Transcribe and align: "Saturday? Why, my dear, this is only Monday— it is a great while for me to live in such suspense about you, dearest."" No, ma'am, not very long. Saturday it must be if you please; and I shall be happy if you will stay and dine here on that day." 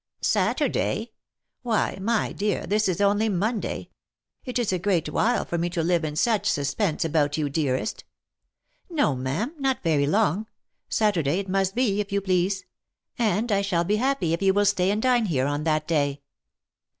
"Saturday? 0.23 1.11
Why, 1.61 1.99
my 2.01 2.31
dear, 2.31 2.65
this 2.65 2.87
is 2.89 3.01
only 3.01 3.29
Monday— 3.29 3.91
it 4.47 4.57
is 4.57 4.73
a 4.73 4.79
great 4.79 5.07
while 5.09 5.45
for 5.45 5.59
me 5.59 5.69
to 5.69 5.83
live 5.83 6.03
in 6.03 6.15
such 6.15 6.49
suspense 6.49 7.05
about 7.05 7.37
you, 7.37 7.49
dearest."" 7.51 8.03
No, 8.89 9.13
ma'am, 9.15 9.53
not 9.59 9.83
very 9.83 10.07
long. 10.07 10.47
Saturday 10.89 11.37
it 11.37 11.47
must 11.49 11.75
be 11.75 11.99
if 12.01 12.11
you 12.11 12.19
please; 12.19 12.65
and 13.19 13.51
I 13.51 13.61
shall 13.61 13.83
be 13.83 13.97
happy 13.97 14.33
if 14.33 14.41
you 14.41 14.55
will 14.55 14.65
stay 14.65 14.89
and 14.89 15.03
dine 15.03 15.27
here 15.27 15.45
on 15.45 15.65
that 15.65 15.87
day." 15.87 16.23